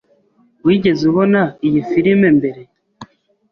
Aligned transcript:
Wigeze 0.65 1.01
ubona 1.11 1.41
iyi 1.67 1.81
firime 1.89 2.27
mbere? 2.37 2.61